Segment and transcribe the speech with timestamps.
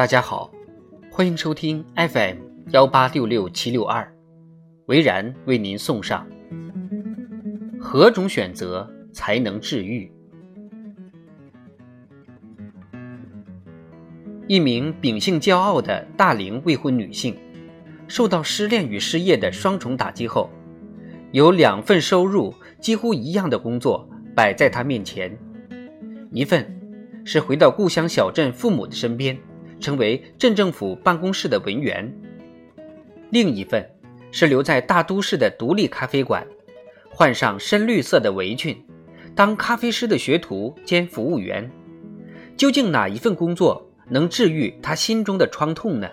[0.00, 0.50] 大家好，
[1.12, 2.38] 欢迎收听 FM
[2.70, 4.10] 幺八六六七六二，
[4.86, 6.26] 维然为您送上：
[7.78, 10.10] 何种选择才能治愈？
[14.48, 17.36] 一名秉性骄傲的大龄未婚女性，
[18.08, 20.48] 受到失恋与失业的双重打击后，
[21.30, 25.38] 有两份收入几乎一样的工作摆在她面前，
[26.32, 26.66] 一份
[27.22, 29.38] 是回到故乡小镇父母的身边。
[29.80, 32.12] 成为镇政府办公室的文员，
[33.30, 33.88] 另一份
[34.30, 36.46] 是留在大都市的独立咖啡馆，
[37.08, 38.76] 换上深绿色的围裙，
[39.34, 41.70] 当咖啡师的学徒兼服务员。
[42.56, 46.08] 究竟哪一份工作能治愈他心中的创痛呢？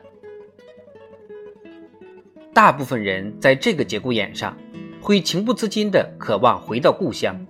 [2.53, 4.57] 大部分人在这个节骨眼上，
[5.01, 7.45] 会情不自禁地渴望回到故乡，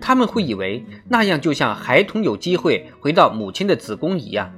[0.00, 4.54] 他们会以为那样就像孩童有机会回到母亲的子宫一样。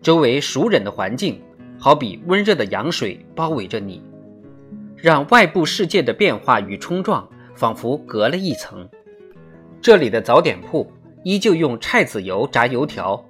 [0.00, 1.40] 周围熟稔的环境，
[1.78, 4.02] 好比温热的羊水包围着你，
[4.96, 8.88] 让外部世界的变化与冲撞仿佛隔了一层。
[9.80, 10.90] 这里的早点铺
[11.24, 13.24] 依旧用菜籽油炸油条，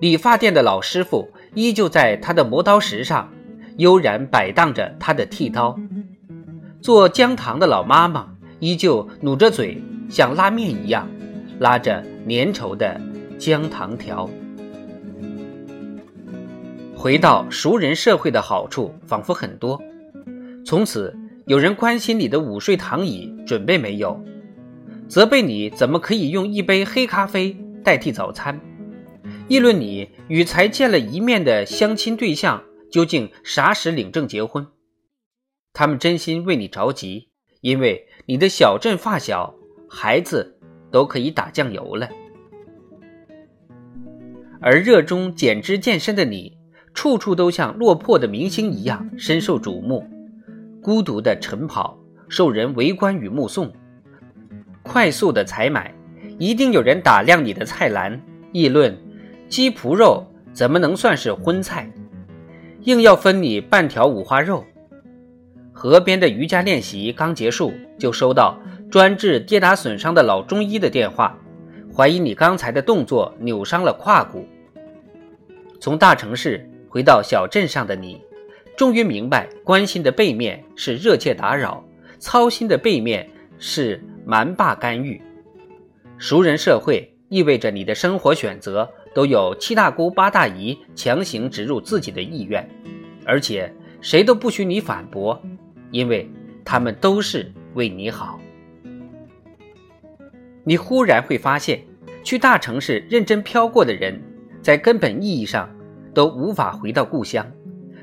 [0.00, 3.30] 理发店的老师傅依旧在他的磨刀石上
[3.76, 5.78] 悠然摆荡着他的剃刀，
[6.80, 11.08] 做姜糖的老妈妈依旧努着嘴，像拉面一样
[11.58, 12.98] 拉着粘稠的
[13.38, 14.28] 姜糖条。
[17.06, 19.80] 回到熟人社会的好处仿佛很多，
[20.64, 24.20] 从此有人关心你的午睡躺椅准备没有，
[25.06, 28.60] 责备你怎么可以用一杯黑咖啡代替早餐，
[29.46, 34.66] 议论你与才见了一面的相亲对象究竟啥时领证结婚。
[35.72, 37.28] 他们真心为你着急，
[37.60, 39.54] 因为你的小镇发小
[39.88, 40.58] 孩子
[40.90, 42.08] 都可以打酱油了，
[44.60, 46.55] 而热衷减脂健身的你。
[46.96, 50.08] 处处都像落魄的明星一样深受瞩目，
[50.82, 53.70] 孤独的晨跑受人围观与目送，
[54.82, 55.94] 快速的采买，
[56.38, 58.18] 一定有人打量你的菜篮，
[58.50, 58.96] 议论
[59.46, 61.92] 鸡脯肉怎么能算是荤菜，
[62.84, 64.64] 硬要分你半条五花肉。
[65.74, 68.58] 河边的瑜伽练习刚结束，就收到
[68.90, 71.38] 专治跌打损伤的老中医的电话，
[71.94, 74.46] 怀疑你刚才的动作扭伤了胯骨。
[75.78, 76.66] 从大城市。
[76.96, 78.18] 回到小镇上的你，
[78.74, 81.84] 终于明白，关心的背面是热切打扰，
[82.18, 85.20] 操心的背面是蛮霸干预。
[86.16, 92.66] 熟人社会意味着你的生活选择都有七大姑八大姨强行植入自己的意愿，
[93.26, 93.70] 而且
[94.00, 95.38] 谁都不许你反驳，
[95.90, 96.26] 因为
[96.64, 98.40] 他们都是为你好。
[100.64, 101.82] 你忽然会发现，
[102.24, 104.18] 去大城市认真飘过的人，
[104.62, 105.68] 在根本意义上。
[106.16, 107.46] 都无法回到故乡，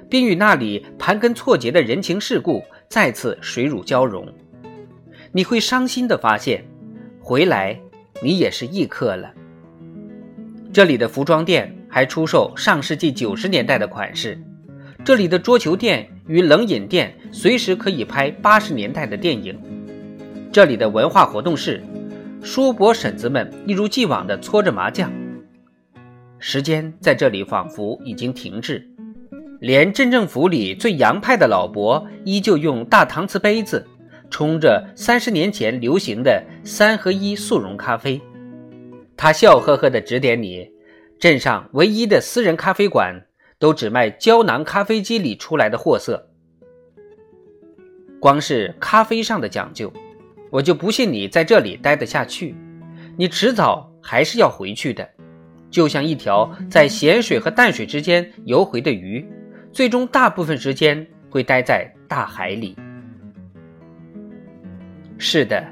[0.08, 4.32] 并与那里盘根错节的人情世故再次水乳交融。
[5.32, 6.64] 你会伤心地发现，
[7.20, 7.82] 回来
[8.22, 9.34] 你也是异客了。
[10.72, 14.40] 这里的服装店还出售上世纪九十年代的款式，
[15.04, 19.60] 这里的桌球店与冷饮店随时可以拍八十年代的电影，
[20.52, 21.82] 这里的文化活动室，
[22.44, 25.12] 叔伯婶子们一如既往地搓着麻将。
[26.46, 28.86] 时间在这里仿佛已经停滞，
[29.62, 33.88] 连镇政府里最洋派的老伯依旧用大搪瓷杯子
[34.30, 38.22] 冲着三十年前流行的三合一速溶咖啡。
[39.16, 40.70] 他笑呵呵地指点你，
[41.18, 43.26] 镇上唯一的私人咖啡馆
[43.58, 46.28] 都只卖胶囊咖啡机里出来的货色。
[48.20, 49.92] 光是咖啡上的讲究，
[50.52, 52.54] 我就不信你在这里待得下去。
[53.18, 55.08] 你迟早还是要回去的。
[55.74, 59.28] 就像一条在咸水和淡水之间游回的鱼，
[59.72, 62.78] 最终大部分时间会待在大海里。
[65.18, 65.66] 是的，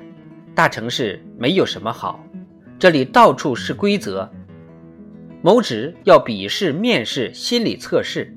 [0.55, 2.19] 大城市没有什么好，
[2.79, 4.27] 这里到处是规则。
[5.43, 8.35] 谋职要笔试、面试、心理测试，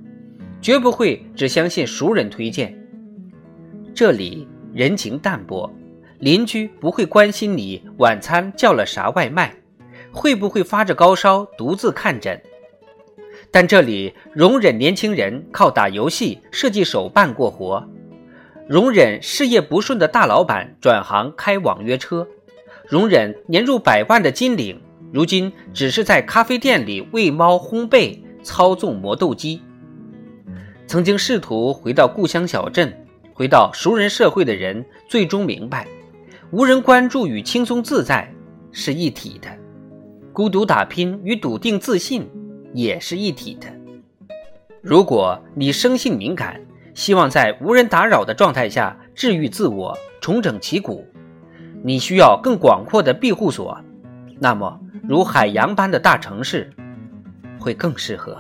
[0.60, 2.78] 绝不会只相信熟人推荐。
[3.94, 5.72] 这里人情淡薄，
[6.18, 9.54] 邻居不会关心你晚餐叫了啥外卖。
[10.14, 12.40] 会不会发着高烧独自看诊？
[13.50, 17.86] 但这里容忍年轻人靠打游戏、设计手办过活，
[18.68, 22.26] 容忍事业不顺的大老板转行开网约车，
[22.88, 24.80] 容忍年入百万的金领
[25.12, 29.60] 如今只是在咖啡店里喂猫、烘焙、操纵磨豆机。
[30.86, 35.86] 曾经试图回到故乡小镇、回到熟人社会的人，最终明白，
[36.50, 38.32] 无人关注与轻松自在
[38.72, 39.48] 是一体的。
[40.34, 42.28] 孤独打拼与笃定自信
[42.72, 43.68] 也是一体的。
[44.82, 46.60] 如果你生性敏感，
[46.92, 51.06] 希望在无人打扰的状态下治愈自我、重整旗鼓，
[51.84, 53.80] 你需要更广阔的庇护所，
[54.40, 56.68] 那么如海洋般的大城市
[57.60, 58.36] 会更适合。